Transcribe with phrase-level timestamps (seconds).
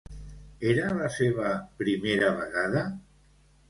[0.69, 1.53] Era la seva
[1.85, 2.87] primera vegada?